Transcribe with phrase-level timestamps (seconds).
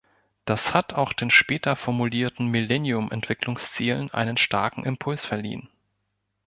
[0.45, 5.69] Das hat auch den später formulierten Millennium-Entwicklungszielen einen starken Impuls verliehen.